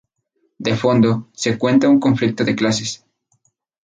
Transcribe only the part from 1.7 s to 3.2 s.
un conflicto de clase.